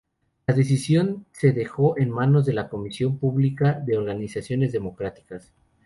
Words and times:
La 0.47 0.55
decisión 0.55 1.27
se 1.31 1.51
dejó 1.51 1.95
en 1.95 2.09
manos 2.09 2.47
de 2.47 2.53
la 2.53 2.69
Comisión 2.69 3.19
Pública 3.19 3.73
de 3.73 3.99
Organizaciones 3.99 4.71
Democráticas. 4.71 5.53